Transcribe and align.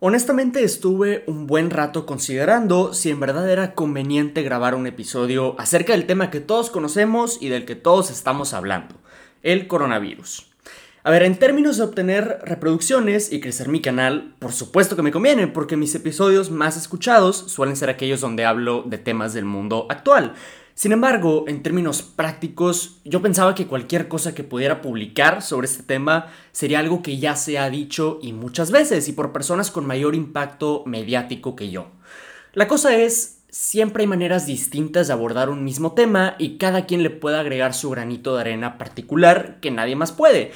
Honestamente 0.00 0.62
estuve 0.62 1.24
un 1.26 1.48
buen 1.48 1.70
rato 1.70 2.06
considerando 2.06 2.94
si 2.94 3.10
en 3.10 3.18
verdad 3.18 3.50
era 3.50 3.74
conveniente 3.74 4.44
grabar 4.44 4.76
un 4.76 4.86
episodio 4.86 5.56
acerca 5.58 5.92
del 5.92 6.06
tema 6.06 6.30
que 6.30 6.38
todos 6.38 6.70
conocemos 6.70 7.38
y 7.40 7.48
del 7.48 7.64
que 7.64 7.74
todos 7.74 8.08
estamos 8.08 8.54
hablando, 8.54 8.94
el 9.42 9.66
coronavirus. 9.66 10.46
A 11.02 11.10
ver, 11.10 11.24
en 11.24 11.36
términos 11.36 11.78
de 11.78 11.82
obtener 11.82 12.38
reproducciones 12.44 13.32
y 13.32 13.40
crecer 13.40 13.68
mi 13.68 13.80
canal, 13.80 14.36
por 14.38 14.52
supuesto 14.52 14.94
que 14.94 15.02
me 15.02 15.10
conviene, 15.10 15.48
porque 15.48 15.76
mis 15.76 15.96
episodios 15.96 16.52
más 16.52 16.76
escuchados 16.76 17.36
suelen 17.36 17.74
ser 17.74 17.90
aquellos 17.90 18.20
donde 18.20 18.44
hablo 18.44 18.84
de 18.86 18.98
temas 18.98 19.34
del 19.34 19.46
mundo 19.46 19.86
actual. 19.90 20.34
Sin 20.78 20.92
embargo, 20.92 21.46
en 21.48 21.64
términos 21.64 22.02
prácticos, 22.02 23.00
yo 23.04 23.20
pensaba 23.20 23.56
que 23.56 23.66
cualquier 23.66 24.06
cosa 24.06 24.32
que 24.32 24.44
pudiera 24.44 24.80
publicar 24.80 25.42
sobre 25.42 25.66
este 25.66 25.82
tema 25.82 26.26
sería 26.52 26.78
algo 26.78 27.02
que 27.02 27.18
ya 27.18 27.34
se 27.34 27.58
ha 27.58 27.68
dicho 27.68 28.20
y 28.22 28.32
muchas 28.32 28.70
veces 28.70 29.08
y 29.08 29.12
por 29.12 29.32
personas 29.32 29.72
con 29.72 29.86
mayor 29.86 30.14
impacto 30.14 30.84
mediático 30.86 31.56
que 31.56 31.70
yo. 31.70 31.88
La 32.52 32.68
cosa 32.68 32.94
es, 32.96 33.40
siempre 33.50 34.04
hay 34.04 34.06
maneras 34.06 34.46
distintas 34.46 35.08
de 35.08 35.14
abordar 35.14 35.50
un 35.50 35.64
mismo 35.64 35.94
tema 35.94 36.36
y 36.38 36.58
cada 36.58 36.86
quien 36.86 37.02
le 37.02 37.10
puede 37.10 37.38
agregar 37.38 37.74
su 37.74 37.90
granito 37.90 38.36
de 38.36 38.42
arena 38.42 38.78
particular 38.78 39.58
que 39.60 39.72
nadie 39.72 39.96
más 39.96 40.12
puede. 40.12 40.52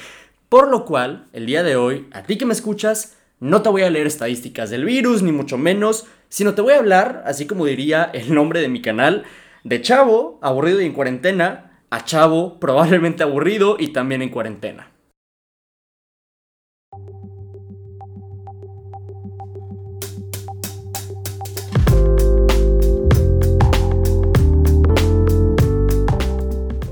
Por 0.47 0.69
lo 0.69 0.85
cual, 0.85 1.25
el 1.33 1.47
día 1.47 1.63
de 1.63 1.75
hoy, 1.75 2.07
a 2.13 2.23
ti 2.23 2.37
que 2.37 2.45
me 2.45 2.53
escuchas, 2.53 3.17
no 3.41 3.61
te 3.61 3.67
voy 3.67 3.81
a 3.81 3.89
leer 3.89 4.07
estadísticas 4.07 4.69
del 4.69 4.85
virus, 4.85 5.21
ni 5.21 5.33
mucho 5.33 5.57
menos, 5.57 6.05
sino 6.29 6.53
te 6.53 6.61
voy 6.61 6.75
a 6.75 6.79
hablar, 6.79 7.23
así 7.25 7.45
como 7.45 7.65
diría 7.65 8.09
el 8.13 8.33
nombre 8.33 8.61
de 8.61 8.69
mi 8.69 8.81
canal, 8.81 9.25
de 9.63 9.81
chavo, 9.81 10.39
aburrido 10.41 10.81
y 10.81 10.85
en 10.85 10.93
cuarentena, 10.93 11.85
a 11.89 12.03
chavo, 12.03 12.59
probablemente 12.59 13.23
aburrido 13.23 13.77
y 13.79 13.89
también 13.89 14.21
en 14.21 14.29
cuarentena. 14.29 14.89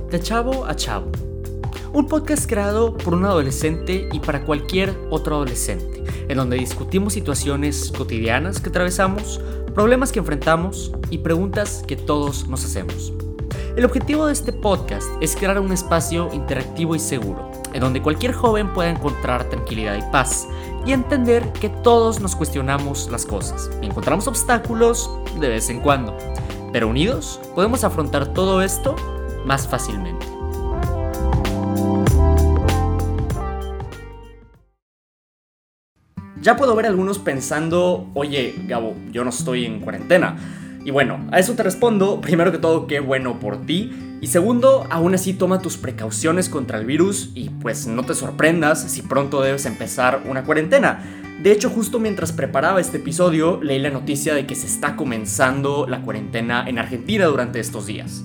De 0.09 0.19
chavo 0.21 0.65
a 0.65 0.75
chavo. 0.75 1.11
Un 1.93 2.07
podcast 2.07 2.47
creado 2.47 2.97
por 2.97 3.13
un 3.13 3.25
adolescente 3.25 4.07
y 4.13 4.19
para 4.21 4.45
cualquier 4.45 4.95
otro 5.09 5.35
adolescente, 5.35 6.03
en 6.29 6.37
donde 6.37 6.55
discutimos 6.55 7.13
situaciones 7.13 7.91
cotidianas 7.91 8.61
que 8.61 8.69
atravesamos, 8.69 9.41
problemas 9.73 10.11
que 10.11 10.19
enfrentamos 10.19 10.91
y 11.09 11.19
preguntas 11.19 11.83
que 11.87 11.95
todos 11.95 12.47
nos 12.47 12.65
hacemos. 12.65 13.13
El 13.75 13.85
objetivo 13.85 14.25
de 14.25 14.33
este 14.33 14.51
podcast 14.51 15.07
es 15.21 15.35
crear 15.35 15.59
un 15.59 15.71
espacio 15.71 16.29
interactivo 16.33 16.93
y 16.93 16.99
seguro, 16.99 17.49
en 17.73 17.79
donde 17.79 18.01
cualquier 18.01 18.33
joven 18.33 18.73
pueda 18.73 18.89
encontrar 18.89 19.45
tranquilidad 19.45 19.97
y 19.97 20.11
paz, 20.11 20.47
y 20.85 20.91
entender 20.91 21.53
que 21.53 21.69
todos 21.69 22.19
nos 22.19 22.35
cuestionamos 22.35 23.09
las 23.11 23.25
cosas 23.25 23.69
y 23.81 23.85
encontramos 23.85 24.27
obstáculos 24.27 25.09
de 25.39 25.47
vez 25.47 25.69
en 25.69 25.79
cuando, 25.79 26.17
pero 26.73 26.87
unidos 26.87 27.39
podemos 27.55 27.83
afrontar 27.83 28.33
todo 28.33 28.61
esto 28.61 28.95
más 29.45 29.67
fácilmente. 29.67 30.30
Ya 36.41 36.57
puedo 36.57 36.75
ver 36.75 36.87
algunos 36.87 37.19
pensando, 37.19 38.09
oye, 38.15 38.55
Gabo, 38.67 38.95
yo 39.11 39.23
no 39.23 39.29
estoy 39.29 39.65
en 39.65 39.79
cuarentena. 39.79 40.37
Y 40.83 40.89
bueno, 40.89 41.19
a 41.31 41.39
eso 41.39 41.53
te 41.53 41.61
respondo, 41.61 42.19
primero 42.19 42.51
que 42.51 42.57
todo, 42.57 42.87
qué 42.87 42.99
bueno 42.99 43.39
por 43.39 43.61
ti. 43.61 43.91
Y 44.21 44.27
segundo, 44.27 44.87
aún 44.89 45.13
así 45.13 45.33
toma 45.33 45.61
tus 45.61 45.77
precauciones 45.77 46.49
contra 46.49 46.79
el 46.79 46.85
virus 46.85 47.31
y 47.35 47.49
pues 47.49 47.85
no 47.85 48.03
te 48.03 48.15
sorprendas 48.15 48.81
si 48.81 49.03
pronto 49.03 49.41
debes 49.41 49.67
empezar 49.67 50.23
una 50.27 50.43
cuarentena. 50.43 51.03
De 51.43 51.51
hecho, 51.51 51.69
justo 51.69 51.99
mientras 51.99 52.31
preparaba 52.31 52.81
este 52.81 52.97
episodio, 52.97 53.59
leí 53.61 53.79
la 53.79 53.89
noticia 53.91 54.33
de 54.33 54.47
que 54.47 54.55
se 54.55 54.65
está 54.65 54.95
comenzando 54.95 55.85
la 55.87 56.01
cuarentena 56.01 56.67
en 56.67 56.79
Argentina 56.79 57.25
durante 57.25 57.59
estos 57.59 57.85
días. 57.85 58.23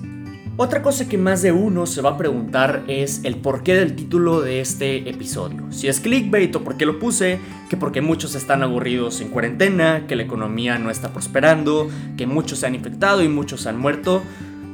Otra 0.59 0.81
cosa 0.81 1.07
que 1.07 1.19
más 1.19 1.43
de 1.43 1.51
uno 1.51 1.85
se 1.85 2.01
va 2.01 2.09
a 2.09 2.17
preguntar 2.17 2.83
es 2.87 3.21
el 3.23 3.35
porqué 3.35 3.75
del 3.75 3.95
título 3.95 4.41
de 4.41 4.59
este 4.59 5.07
episodio. 5.07 5.71
Si 5.71 5.87
es 5.87 5.99
clickbait 5.99 6.55
o 6.55 6.63
por 6.63 6.77
qué 6.77 6.87
lo 6.87 6.97
puse, 6.97 7.39
que 7.69 7.77
porque 7.77 8.01
muchos 8.01 8.33
están 8.33 8.63
aburridos 8.63 9.21
en 9.21 9.29
cuarentena, 9.29 10.07
que 10.07 10.15
la 10.15 10.23
economía 10.23 10.79
no 10.79 10.89
está 10.89 11.13
prosperando, 11.13 11.87
que 12.17 12.25
muchos 12.25 12.57
se 12.57 12.65
han 12.65 12.73
infectado 12.73 13.21
y 13.21 13.27
muchos 13.27 13.67
han 13.67 13.77
muerto. 13.77 14.23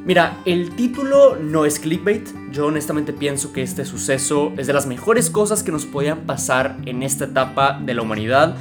Mira, 0.05 0.38
el 0.45 0.73
título 0.73 1.35
no 1.35 1.66
es 1.66 1.79
clickbait. 1.79 2.29
Yo 2.53 2.67
honestamente 2.67 3.11
pienso 3.11 3.51
que 3.51 3.61
este 3.61 3.83
suceso 3.83 4.53
es 4.55 4.67
de 4.67 4.73
las 4.73 4.88
mejores 4.88 5.29
cosas 5.29 5.63
que 5.63 5.73
nos 5.73 5.85
podían 5.85 6.19
pasar 6.19 6.77
en 6.85 7.03
esta 7.03 7.25
etapa 7.25 7.77
de 7.85 7.93
la 7.93 8.03
humanidad. 8.03 8.55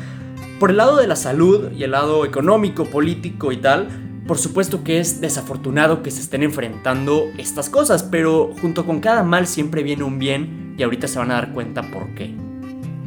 Por 0.58 0.70
el 0.70 0.76
lado 0.76 0.96
de 0.96 1.06
la 1.06 1.14
salud 1.14 1.70
y 1.70 1.84
el 1.84 1.92
lado 1.92 2.24
económico, 2.24 2.86
político 2.86 3.52
y 3.52 3.58
tal, 3.58 4.11
por 4.26 4.38
supuesto 4.38 4.84
que 4.84 5.00
es 5.00 5.20
desafortunado 5.20 6.02
que 6.02 6.10
se 6.10 6.20
estén 6.20 6.42
enfrentando 6.42 7.30
estas 7.38 7.68
cosas, 7.68 8.02
pero 8.02 8.54
junto 8.60 8.86
con 8.86 9.00
cada 9.00 9.22
mal 9.22 9.46
siempre 9.46 9.82
viene 9.82 10.04
un 10.04 10.18
bien 10.18 10.74
y 10.78 10.82
ahorita 10.82 11.08
se 11.08 11.18
van 11.18 11.30
a 11.30 11.34
dar 11.34 11.52
cuenta 11.52 11.82
por 11.82 12.14
qué. 12.14 12.34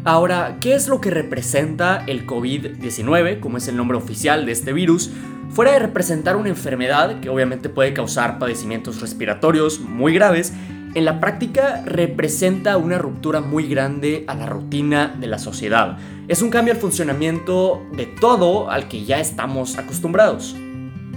Ahora, 0.03 0.57
¿qué 0.59 0.75
es 0.75 0.87
lo 0.87 1.01
que 1.01 1.09
representa 1.09 2.03
el 2.05 2.27
COVID-19, 2.27 3.39
como 3.39 3.57
es 3.57 3.67
el 3.67 3.75
nombre 3.75 3.97
oficial 3.97 4.45
de 4.45 4.51
este 4.51 4.71
virus? 4.71 5.09
Fuera 5.49 5.71
de 5.71 5.79
representar 5.79 6.35
una 6.35 6.49
enfermedad 6.49 7.21
que 7.21 7.29
obviamente 7.29 7.69
puede 7.69 7.93
causar 7.93 8.37
padecimientos 8.37 9.01
respiratorios 9.01 9.79
muy 9.79 10.13
graves, 10.13 10.53
en 10.95 11.05
la 11.05 11.19
práctica 11.19 11.81
representa 11.85 12.77
una 12.77 12.97
ruptura 12.97 13.41
muy 13.41 13.67
grande 13.67 14.25
a 14.27 14.35
la 14.35 14.45
rutina 14.45 15.15
de 15.19 15.27
la 15.27 15.39
sociedad. 15.39 15.97
Es 16.27 16.41
un 16.41 16.49
cambio 16.49 16.73
al 16.73 16.79
funcionamiento 16.79 17.85
de 17.91 18.05
todo 18.05 18.69
al 18.69 18.87
que 18.87 19.05
ya 19.05 19.19
estamos 19.19 19.77
acostumbrados. 19.77 20.55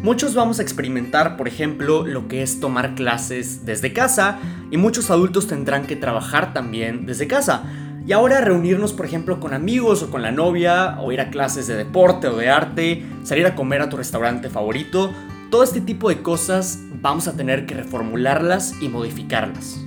Muchos 0.03 0.35
vamos 0.35 0.61
a 0.61 0.63
experimentar, 0.63 1.37
por 1.37 1.49
ejemplo, 1.49 2.07
lo 2.07 2.29
que 2.29 2.43
es 2.43 2.61
tomar 2.61 2.95
clases 2.95 3.67
desde 3.67 3.93
casa 3.93 4.39
y 4.71 4.77
muchos 4.77 5.11
adultos 5.11 5.49
tendrán 5.49 5.87
que 5.87 5.97
trabajar 5.97 6.53
también 6.53 7.05
desde 7.05 7.27
casa. 7.27 7.65
Y 8.07 8.13
ahora 8.13 8.41
reunirnos, 8.41 8.93
por 8.93 9.07
ejemplo, 9.07 9.41
con 9.41 9.55
amigos 9.55 10.05
o 10.05 10.11
con 10.11 10.23
la 10.23 10.31
novia, 10.31 10.99
o 11.01 11.11
ir 11.11 11.21
a 11.21 11.31
clases 11.31 11.67
de 11.67 11.75
deporte 11.75 12.29
o 12.29 12.37
de 12.37 12.49
arte, 12.49 13.05
salir 13.25 13.45
a 13.47 13.57
comer 13.57 13.83
a 13.83 13.89
tu 13.89 13.97
restaurante 13.97 14.49
favorito, 14.49 15.13
todo 15.51 15.65
este 15.65 15.81
tipo 15.81 16.09
de 16.09 16.23
cosas 16.23 16.79
vamos 17.03 17.27
a 17.27 17.33
tener 17.37 17.67
que 17.67 17.75
reformularlas 17.75 18.81
y 18.81 18.89
modificarlas. 18.89 19.81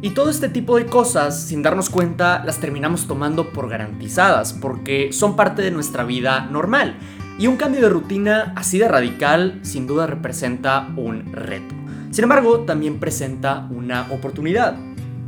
Y 0.00 0.10
todo 0.10 0.30
este 0.30 0.48
tipo 0.48 0.76
de 0.76 0.86
cosas, 0.86 1.42
sin 1.48 1.62
darnos 1.62 1.90
cuenta, 1.90 2.44
las 2.44 2.60
terminamos 2.60 3.08
tomando 3.08 3.52
por 3.52 3.68
garantizadas, 3.68 4.52
porque 4.52 5.12
son 5.12 5.34
parte 5.34 5.62
de 5.62 5.72
nuestra 5.72 6.04
vida 6.04 6.46
normal. 6.52 6.98
Y 7.38 7.48
un 7.48 7.56
cambio 7.56 7.82
de 7.82 7.90
rutina 7.90 8.52
así 8.56 8.78
de 8.78 8.88
radical 8.88 9.58
sin 9.62 9.86
duda 9.86 10.06
representa 10.06 10.88
un 10.96 11.32
reto. 11.32 11.74
Sin 12.10 12.24
embargo, 12.24 12.60
también 12.60 12.98
presenta 12.98 13.68
una 13.70 14.06
oportunidad. 14.10 14.76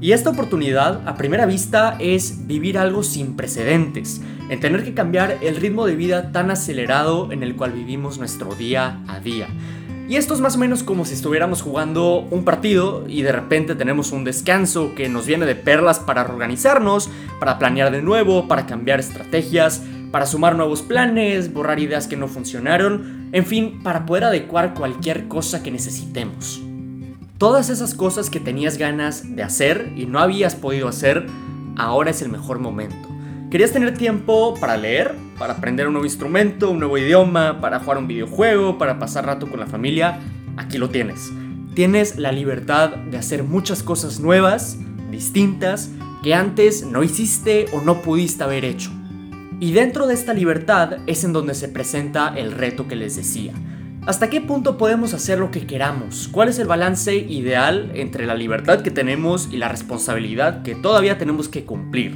Y 0.01 0.13
esta 0.13 0.31
oportunidad, 0.31 1.07
a 1.07 1.17
primera 1.17 1.45
vista, 1.45 1.97
es 1.99 2.47
vivir 2.47 2.79
algo 2.79 3.03
sin 3.03 3.37
precedentes, 3.37 4.23
en 4.49 4.61
tener 4.61 4.85
que 4.85 4.95
cambiar 4.95 5.39
el 5.43 5.57
ritmo 5.57 5.85
de 5.85 5.97
vida 5.97 6.33
tan 6.33 6.51
acelerado 6.51 7.31
en 7.31 7.43
el 7.43 7.57
cual 7.57 7.73
vivimos 7.73 8.17
nuestro 8.19 8.55
día 8.55 9.01
a 9.07 9.21
día. 9.21 9.49
Y 10.09 10.17
esto 10.17 10.33
es 10.33 10.41
más 10.41 10.57
o 10.57 10.59
menos 10.59 10.83
como 10.83 11.05
si 11.05 11.13
estuviéramos 11.13 11.61
jugando 11.61 12.21
un 12.31 12.43
partido 12.45 13.05
y 13.07 13.21
de 13.21 13.33
repente 13.33 13.75
tenemos 13.75 14.11
un 14.11 14.25
descanso 14.25 14.95
que 14.95 15.11
nos 15.11 15.27
viene 15.27 15.45
de 15.45 15.55
perlas 15.55 15.99
para 15.99 16.23
organizarnos, 16.23 17.11
para 17.39 17.59
planear 17.59 17.91
de 17.93 18.01
nuevo, 18.01 18.49
para 18.49 18.65
cambiar 18.65 19.01
estrategias, 19.01 19.83
para 20.11 20.27
sumar 20.27 20.57
nuevos 20.57 20.83
planes, 20.83 21.53
borrar 21.53 21.79
ideas 21.79 22.07
que 22.07 22.17
no 22.17 22.29
funcionaron, 22.29 23.29
en 23.33 23.45
fin, 23.45 23.81
para 23.83 24.07
poder 24.07 24.25
adecuar 24.25 24.75
cualquier 24.75 25.29
cosa 25.29 25.63
que 25.63 25.71
necesitemos. 25.71 26.63
Todas 27.37 27.71
esas 27.71 27.95
cosas 27.95 28.31
que 28.31 28.41
tenías 28.41 28.79
ganas 28.79 29.37
de 29.37 29.43
hacer 29.43 29.93
y 29.97 30.07
no 30.07 30.19
habías 30.19 30.55
podido 30.55 30.89
hacer, 30.89 31.27
ahora 31.77 32.11
es 32.11 32.23
el 32.23 32.31
mejor 32.31 32.59
momento. 32.59 33.09
¿Querías 33.51 33.73
tener 33.73 33.97
tiempo 33.97 34.55
para 34.61 34.77
leer, 34.77 35.15
para 35.39 35.55
aprender 35.55 35.87
un 35.87 35.95
nuevo 35.95 36.05
instrumento, 36.05 36.71
un 36.71 36.81
nuevo 36.81 36.99
idioma, 36.99 37.61
para 37.61 37.79
jugar 37.79 37.99
un 37.99 38.09
videojuego, 38.09 38.77
para 38.77 38.99
pasar 38.99 39.25
rato 39.25 39.49
con 39.49 39.61
la 39.61 39.67
familia? 39.67 40.19
Aquí 40.57 40.79
lo 40.79 40.91
tienes. 40.91 41.31
Tienes 41.75 42.19
la 42.19 42.33
libertad 42.33 42.91
de 42.91 43.17
hacer 43.17 43.45
muchas 43.45 43.83
cosas 43.83 44.19
nuevas, 44.19 44.79
distintas, 45.11 45.91
que 46.23 46.35
antes 46.35 46.85
no 46.85 47.03
hiciste 47.05 47.67
o 47.73 47.81
no 47.81 48.03
pudiste 48.03 48.43
haber 48.43 48.65
hecho. 48.65 48.91
Y 49.61 49.73
dentro 49.73 50.07
de 50.07 50.15
esta 50.15 50.35
libertad 50.35 50.99
es 51.09 51.25
en 51.25 51.33
donde 51.33 51.55
se 51.55 51.69
presenta 51.69 52.33
el 52.37 52.53
reto 52.53 52.87
que 52.87 52.95
les 52.95 53.17
decía. 53.17 53.53
¿Hasta 54.07 54.31
qué 54.31 54.41
punto 54.41 54.79
podemos 54.79 55.15
hacer 55.15 55.41
lo 55.41 55.51
que 55.51 55.67
queramos? 55.67 56.29
¿Cuál 56.31 56.49
es 56.49 56.61
el 56.61 56.69
balance 56.69 57.17
ideal 57.17 57.91
entre 57.95 58.25
la 58.25 58.37
libertad 58.37 58.83
que 58.83 58.93
tenemos 58.93 59.49
y 59.51 59.57
la 59.57 59.69
responsabilidad 59.69 60.63
que 60.63 60.77
todavía 60.77 61.19
tenemos 61.19 61.49
que 61.49 61.65
cumplir? 61.65 62.15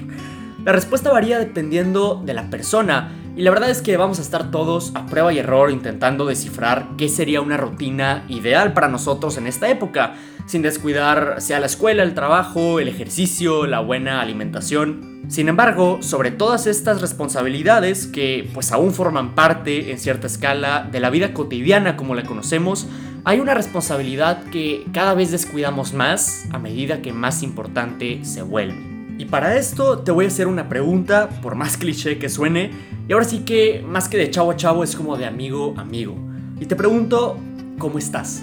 La 0.65 0.71
respuesta 0.71 1.11
varía 1.11 1.41
dependiendo 1.41 2.23
de 2.25 2.33
la 2.35 2.49
persona, 2.49 3.11
y 3.35 3.43
la 3.43 3.51
verdad 3.51 3.71
es 3.71 3.81
que 3.81 3.97
vamos 3.97 4.19
a 4.19 4.23
estar 4.23 4.51
todos 4.51 4.93
a 4.95 5.07
prueba 5.07 5.33
y 5.33 5.39
error 5.39 5.71
intentando 5.71 6.27
descifrar 6.27 6.89
qué 6.99 7.09
sería 7.09 7.41
una 7.41 7.57
rutina 7.57 8.25
ideal 8.29 8.75
para 8.75 8.89
nosotros 8.89 9.39
en 9.39 9.47
esta 9.47 9.71
época, 9.71 10.15
sin 10.47 10.61
descuidar 10.61 11.41
sea 11.41 11.59
la 11.59 11.67
escuela, 11.67 12.03
el 12.03 12.15
trabajo, 12.15 12.79
el 12.79 12.89
ejercicio, 12.89 13.67
la 13.67 13.81
buena 13.81 14.21
alimentación. 14.21 15.23
Sin 15.29 15.49
embargo, 15.49 15.99
sobre 16.03 16.31
todas 16.31 16.67
estas 16.67 17.01
responsabilidades 17.01 18.07
que 18.07 18.51
pues 18.53 18.71
aún 18.71 18.93
forman 18.93 19.35
parte 19.35 19.93
en 19.93 19.99
cierta 19.99 20.27
escala 20.27 20.87
de 20.91 21.01
la 21.01 21.09
vida 21.09 21.33
cotidiana 21.33 21.97
como 21.97 22.15
la 22.15 22.25
conocemos, 22.25 22.87
hay 23.25 23.41
una 23.41 23.55
responsabilidad 23.55 24.45
que 24.51 24.85
cada 24.93 25.15
vez 25.15 25.31
descuidamos 25.31 25.95
más 25.95 26.45
a 26.51 26.59
medida 26.59 27.01
que 27.01 27.13
más 27.13 27.43
importante 27.43 28.25
se 28.25 28.43
vuelve. 28.43 28.92
Y 29.23 29.27
para 29.27 29.57
esto 29.57 30.01
te 30.01 30.11
voy 30.11 30.25
a 30.25 30.29
hacer 30.29 30.49
una 30.49 30.69
pregunta, 30.69 31.29
por 31.43 31.55
más 31.55 31.77
cliché 31.77 32.19
que 32.19 32.29
suene, 32.29 32.73
y 33.09 33.13
ahora 33.13 33.25
sí 33.25 33.45
que 33.45 33.81
más 33.87 34.09
que 34.09 34.17
de 34.17 34.29
chavo 34.33 34.51
a 34.51 34.57
chavo 34.57 34.83
es 34.83 34.97
como 34.97 35.17
de 35.17 35.27
amigo 35.27 35.75
a 35.77 35.83
amigo. 35.83 36.17
Y 36.59 36.67
te 36.67 36.75
pregunto, 36.75 37.37
¿cómo 37.79 38.01
estás? 38.01 38.43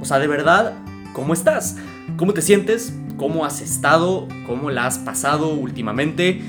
O 0.00 0.04
sea, 0.04 0.20
de 0.20 0.28
verdad, 0.28 0.74
¿cómo 1.14 1.32
estás? 1.32 1.78
¿Cómo 2.16 2.32
te 2.32 2.42
sientes? 2.42 2.96
¿Cómo 3.16 3.44
has 3.44 3.60
estado? 3.60 4.28
¿Cómo 4.46 4.70
la 4.70 4.86
has 4.86 4.98
pasado 4.98 5.48
últimamente? 5.48 6.40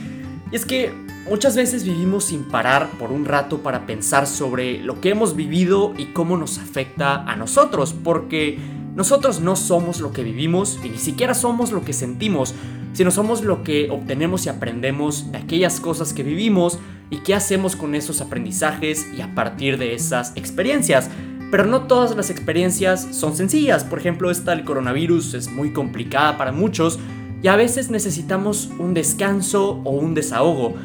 Y 0.52 0.56
es 0.56 0.64
que 0.64 0.94
muchas 1.28 1.56
veces 1.56 1.84
vivimos 1.84 2.26
sin 2.26 2.44
parar 2.44 2.88
por 3.00 3.12
un 3.12 3.26
rato 3.26 3.64
para 3.64 3.88
pensar 3.88 4.28
sobre 4.28 4.78
lo 4.78 5.02
que 5.02 5.10
hemos 5.10 5.36
vivido 5.36 5.96
y 5.98 6.14
cómo 6.14 6.38
nos 6.38 6.60
afecta 6.60 7.24
a 7.24 7.36
nosotros, 7.36 7.96
porque 8.04 8.60
nosotros 8.96 9.40
no 9.40 9.56
somos 9.56 10.02
lo 10.02 10.12
que 10.12 10.22
vivimos 10.22 10.78
y 10.84 10.90
ni 10.90 11.00
siquiera 11.00 11.34
somos 11.34 11.72
lo 11.72 11.84
que 11.84 11.94
sentimos 11.94 12.54
sino 12.94 13.12
somos 13.12 13.44
lo 13.44 13.64
que 13.64 13.90
obtenemos 13.90 14.46
y 14.46 14.50
aprendemos 14.50 15.32
de 15.32 15.38
aquellas 15.38 15.80
cosas 15.80 16.14
que 16.14 16.24
vivimos 16.24 16.80
y 17.10 17.18
qué 17.18 17.36
hacemos 17.36 17.76
con 17.76 17.96
esos 17.96 18.22
aprendizajes 18.22 19.08
y 19.16 19.22
a 19.22 19.34
partir 19.36 19.78
de 19.78 19.94
esas 19.94 20.34
experiencias. 20.36 21.10
Pero 21.52 21.66
no 21.66 21.82
todas 21.82 22.16
las 22.16 22.30
experiencias 22.30 23.08
son 23.12 23.36
sencillas. 23.36 23.84
Por 23.84 24.00
ejemplo, 24.00 24.32
esta 24.32 24.52
del 24.52 24.64
coronavirus 24.64 25.34
es 25.34 25.52
muy 25.52 25.74
complicada 25.74 26.38
para 26.38 26.52
muchos 26.54 26.98
y 27.44 27.48
a 27.48 27.56
veces 27.56 27.92
necesitamos 27.92 28.70
un 28.80 28.94
descanso 28.94 29.82
o 29.84 29.92
un 29.92 30.14
desahogo. 30.14 30.76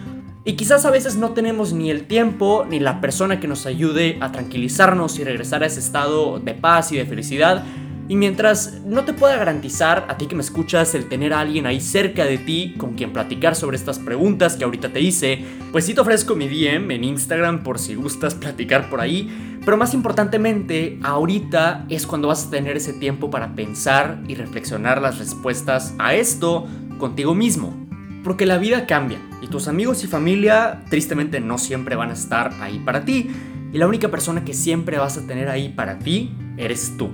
Y 0.44 0.54
quizás 0.54 0.84
a 0.84 0.90
veces 0.90 1.16
no 1.16 1.30
tenemos 1.30 1.72
ni 1.72 1.90
el 1.90 2.06
tiempo 2.06 2.66
ni 2.68 2.78
la 2.78 3.00
persona 3.00 3.40
que 3.40 3.48
nos 3.48 3.66
ayude 3.66 4.16
a 4.20 4.30
tranquilizarnos 4.30 5.18
y 5.18 5.24
regresar 5.24 5.62
a 5.62 5.66
ese 5.66 5.80
estado 5.80 6.38
de 6.38 6.54
paz 6.54 6.92
y 6.92 6.96
de 6.96 7.04
felicidad 7.04 7.64
y 8.08 8.16
mientras 8.16 8.80
no 8.84 9.04
te 9.04 9.12
pueda 9.12 9.36
garantizar 9.36 10.06
a 10.08 10.16
ti 10.16 10.26
que 10.26 10.36
me 10.36 10.42
escuchas 10.42 10.94
el 10.94 11.08
tener 11.08 11.32
a 11.32 11.40
alguien 11.40 11.66
ahí 11.66 11.80
cerca 11.80 12.24
de 12.24 12.38
ti 12.38 12.74
con 12.78 12.94
quien 12.94 13.12
platicar 13.12 13.56
sobre 13.56 13.76
estas 13.76 13.98
preguntas 13.98 14.56
que 14.56 14.64
ahorita 14.64 14.90
te 14.90 15.00
hice, 15.00 15.44
pues 15.72 15.86
sí 15.86 15.94
te 15.94 16.00
ofrezco 16.00 16.36
mi 16.36 16.48
DM 16.48 16.90
en 16.92 17.04
Instagram 17.04 17.62
por 17.62 17.78
si 17.78 17.94
gustas 17.94 18.34
platicar 18.34 18.88
por 18.88 19.00
ahí. 19.00 19.58
Pero 19.64 19.76
más 19.76 19.94
importantemente, 19.94 21.00
ahorita 21.02 21.86
es 21.88 22.06
cuando 22.06 22.28
vas 22.28 22.46
a 22.46 22.50
tener 22.50 22.76
ese 22.76 22.92
tiempo 22.92 23.30
para 23.30 23.56
pensar 23.56 24.22
y 24.28 24.36
reflexionar 24.36 25.02
las 25.02 25.18
respuestas 25.18 25.94
a 25.98 26.14
esto 26.14 26.68
contigo 26.98 27.34
mismo. 27.34 27.74
Porque 28.22 28.46
la 28.46 28.58
vida 28.58 28.86
cambia 28.86 29.18
y 29.42 29.48
tus 29.48 29.66
amigos 29.66 30.04
y 30.04 30.06
familia 30.06 30.84
tristemente 30.88 31.40
no 31.40 31.58
siempre 31.58 31.96
van 31.96 32.10
a 32.10 32.14
estar 32.14 32.52
ahí 32.60 32.78
para 32.78 33.04
ti. 33.04 33.28
Y 33.72 33.78
la 33.78 33.88
única 33.88 34.08
persona 34.08 34.44
que 34.44 34.54
siempre 34.54 34.98
vas 34.98 35.18
a 35.18 35.26
tener 35.26 35.48
ahí 35.48 35.70
para 35.70 35.98
ti 35.98 36.32
eres 36.56 36.96
tú. 36.96 37.10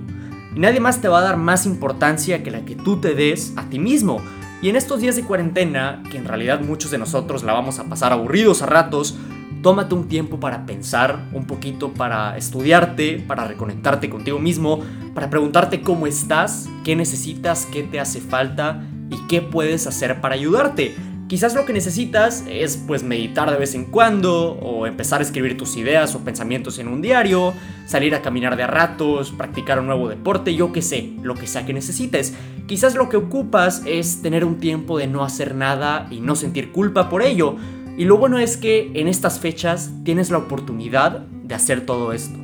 Y 0.55 0.59
nadie 0.59 0.79
más 0.79 1.01
te 1.01 1.07
va 1.07 1.19
a 1.19 1.23
dar 1.23 1.37
más 1.37 1.65
importancia 1.65 2.43
que 2.43 2.51
la 2.51 2.65
que 2.65 2.75
tú 2.75 2.99
te 3.01 3.15
des 3.15 3.53
a 3.55 3.69
ti 3.69 3.79
mismo. 3.79 4.21
Y 4.61 4.69
en 4.69 4.75
estos 4.75 5.01
días 5.01 5.15
de 5.15 5.23
cuarentena, 5.23 6.01
que 6.09 6.17
en 6.17 6.25
realidad 6.25 6.61
muchos 6.61 6.91
de 6.91 6.97
nosotros 6.97 7.43
la 7.43 7.53
vamos 7.53 7.79
a 7.79 7.85
pasar 7.85 8.13
aburridos 8.13 8.61
a 8.61 8.65
ratos, 8.65 9.17
tómate 9.61 9.95
un 9.95 10.07
tiempo 10.07 10.39
para 10.39 10.65
pensar, 10.65 11.27
un 11.33 11.47
poquito 11.47 11.93
para 11.93 12.37
estudiarte, 12.37 13.23
para 13.27 13.45
reconectarte 13.45 14.09
contigo 14.09 14.39
mismo, 14.39 14.79
para 15.13 15.29
preguntarte 15.29 15.81
cómo 15.81 16.05
estás, 16.05 16.69
qué 16.83 16.95
necesitas, 16.95 17.65
qué 17.65 17.83
te 17.83 17.99
hace 17.99 18.21
falta 18.21 18.83
y 19.09 19.17
qué 19.27 19.41
puedes 19.41 19.87
hacer 19.87 20.21
para 20.21 20.35
ayudarte. 20.35 20.95
Quizás 21.33 21.55
lo 21.55 21.65
que 21.65 21.73
necesitas 21.73 22.43
es 22.47 22.77
pues 22.77 23.01
meditar 23.01 23.49
de 23.49 23.57
vez 23.57 23.73
en 23.73 23.85
cuando 23.85 24.51
o 24.51 24.85
empezar 24.85 25.19
a 25.19 25.23
escribir 25.23 25.57
tus 25.57 25.75
ideas 25.77 26.13
o 26.13 26.19
pensamientos 26.19 26.77
en 26.77 26.87
un 26.87 27.01
diario, 27.01 27.55
salir 27.87 28.13
a 28.13 28.21
caminar 28.21 28.55
de 28.55 28.61
a 28.61 28.67
ratos, 28.67 29.31
practicar 29.31 29.79
un 29.79 29.87
nuevo 29.87 30.09
deporte, 30.09 30.53
yo 30.53 30.71
qué 30.71 30.83
sé, 30.83 31.13
lo 31.23 31.33
que 31.33 31.47
sea 31.47 31.65
que 31.65 31.73
necesites. 31.73 32.35
Quizás 32.67 32.93
lo 32.93 33.09
que 33.09 33.17
ocupas 33.17 33.81
es 33.87 34.21
tener 34.21 34.45
un 34.45 34.59
tiempo 34.59 34.99
de 34.99 35.07
no 35.07 35.23
hacer 35.23 35.55
nada 35.55 36.05
y 36.11 36.19
no 36.19 36.35
sentir 36.35 36.71
culpa 36.71 37.09
por 37.09 37.23
ello. 37.23 37.55
Y 37.97 38.05
lo 38.05 38.19
bueno 38.19 38.37
es 38.37 38.55
que 38.55 38.91
en 38.93 39.07
estas 39.07 39.39
fechas 39.39 39.89
tienes 40.03 40.29
la 40.29 40.37
oportunidad 40.37 41.21
de 41.21 41.55
hacer 41.55 41.83
todo 41.83 42.13
esto. 42.13 42.42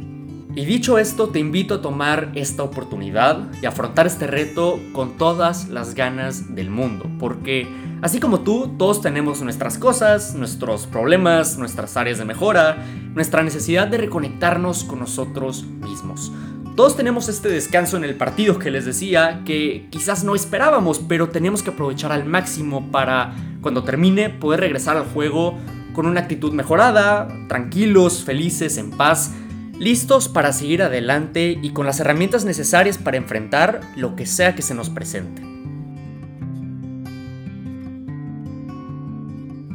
Y 0.55 0.65
dicho 0.65 0.97
esto, 0.97 1.29
te 1.29 1.39
invito 1.39 1.75
a 1.75 1.81
tomar 1.81 2.31
esta 2.35 2.63
oportunidad 2.63 3.51
y 3.61 3.65
afrontar 3.65 4.07
este 4.07 4.27
reto 4.27 4.79
con 4.93 5.17
todas 5.17 5.69
las 5.69 5.95
ganas 5.95 6.55
del 6.55 6.69
mundo, 6.69 7.05
porque 7.19 7.67
Así 8.01 8.21
como 8.21 8.39
tú, 8.41 8.75
todos 8.77 9.01
tenemos 9.01 9.41
nuestras 9.41 9.77
cosas, 9.77 10.33
nuestros 10.33 10.87
problemas, 10.87 11.57
nuestras 11.57 11.97
áreas 11.97 12.17
de 12.17 12.23
mejora, 12.23 12.77
nuestra 13.13 13.43
necesidad 13.43 13.87
de 13.87 13.97
reconectarnos 13.97 14.85
con 14.85 14.99
nosotros 14.99 15.65
mismos. 15.65 16.31
Todos 16.77 16.95
tenemos 16.95 17.27
este 17.27 17.49
descanso 17.49 17.97
en 17.97 18.05
el 18.05 18.15
partido 18.15 18.57
que 18.57 18.71
les 18.71 18.85
decía, 18.85 19.41
que 19.45 19.87
quizás 19.89 20.23
no 20.23 20.33
esperábamos, 20.33 20.99
pero 20.99 21.27
tenemos 21.27 21.61
que 21.61 21.71
aprovechar 21.71 22.13
al 22.13 22.23
máximo 22.23 22.89
para, 22.89 23.35
cuando 23.59 23.83
termine, 23.83 24.29
poder 24.29 24.61
regresar 24.61 24.95
al 24.95 25.03
juego 25.03 25.57
con 25.91 26.05
una 26.05 26.21
actitud 26.21 26.53
mejorada, 26.53 27.27
tranquilos, 27.49 28.23
felices, 28.23 28.77
en 28.77 28.91
paz, 28.91 29.33
listos 29.79 30.27
para 30.27 30.51
seguir 30.51 30.83
adelante 30.83 31.57
y 31.61 31.71
con 31.71 31.85
las 31.85 31.99
herramientas 32.01 32.43
necesarias 32.43 32.97
para 32.97 33.17
enfrentar 33.17 33.79
lo 33.95 34.15
que 34.15 34.25
sea 34.25 34.53
que 34.53 34.61
se 34.61 34.75
nos 34.75 34.89
presente. 34.89 35.41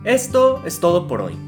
Esto 0.05 0.62
es 0.67 0.81
todo 0.81 1.09
por 1.09 1.23
hoy. 1.23 1.39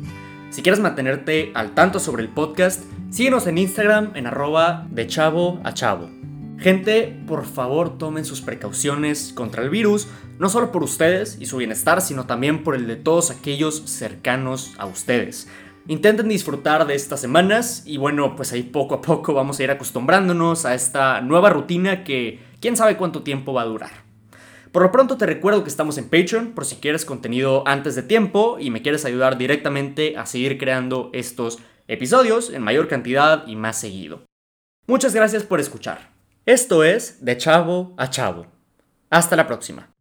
Si 0.49 0.63
quieres 0.63 0.81
mantenerte 0.81 1.53
al 1.55 1.75
tanto 1.75 2.01
sobre 2.01 2.23
el 2.23 2.31
podcast, 2.31 2.83
síguenos 3.11 3.47
en 3.47 3.59
Instagram 3.59 4.13
en 4.15 4.27
arroba 4.27 4.87
de 4.91 5.07
chavo 5.07 5.61
a 5.63 5.75
chavo. 5.75 6.09
Gente, 6.59 7.23
por 7.27 7.45
favor 7.45 7.99
tomen 7.99 8.25
sus 8.25 8.41
precauciones 8.41 9.35
contra 9.35 9.63
el 9.63 9.69
virus, 9.69 10.09
no 10.39 10.49
solo 10.49 10.73
por 10.73 10.83
ustedes 10.83 11.37
y 11.39 11.45
su 11.45 11.59
bienestar, 11.59 12.01
sino 12.01 12.25
también 12.25 12.65
por 12.65 12.75
el 12.75 12.87
de 12.87 12.97
todos 12.97 13.31
aquellos 13.31 13.83
cercanos 13.85 14.73
a 14.79 14.87
ustedes. 14.87 15.49
Intenten 15.89 16.29
disfrutar 16.29 16.87
de 16.87 16.95
estas 16.95 17.21
semanas 17.21 17.85
y 17.87 17.97
bueno, 17.97 18.35
pues 18.35 18.53
ahí 18.53 18.65
poco 18.65 18.97
a 18.97 19.01
poco 19.01 19.35
vamos 19.35 19.61
a 19.61 19.63
ir 19.63 19.71
acostumbrándonos 19.71 20.65
a 20.65 20.75
esta 20.75 21.21
nueva 21.21 21.51
rutina 21.51 22.03
que 22.03 22.41
quién 22.61 22.77
sabe 22.77 22.97
cuánto 22.97 23.23
tiempo 23.23 23.53
va 23.53 23.63
a 23.63 23.67
durar. 23.67 24.07
Por 24.73 24.83
lo 24.83 24.91
pronto 24.91 25.17
te 25.17 25.27
recuerdo 25.27 25.63
que 25.63 25.71
estamos 25.71 25.97
en 25.97 26.09
Patreon 26.09 26.53
por 26.53 26.65
si 26.65 26.77
quieres 26.77 27.05
contenido 27.05 27.67
antes 27.67 27.95
de 27.95 28.03
tiempo 28.03 28.59
y 28.59 28.71
me 28.71 28.83
quieres 28.83 29.05
ayudar 29.05 29.39
directamente 29.39 30.17
a 30.17 30.27
seguir 30.27 30.59
creando 30.59 31.11
estos 31.13 31.61
episodios 31.87 32.51
en 32.51 32.63
mayor 32.63 32.89
cantidad 32.89 33.47
y 33.47 33.55
más 33.55 33.79
seguido. 33.81 34.25
Muchas 34.89 35.15
gracias 35.15 35.45
por 35.45 35.61
escuchar. 35.61 36.11
Esto 36.47 36.85
es 36.85 37.25
De 37.25 37.37
Chavo 37.37 37.95
a 37.97 38.11
Chavo. 38.11 38.47
Hasta 39.09 39.37
la 39.37 39.47
próxima. 39.47 39.96